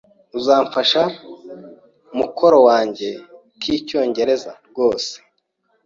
[0.37, 1.01] "Uzamfasha
[2.17, 3.09] mukoro kanjye
[3.61, 5.11] k'icyongereza?" "Rwose."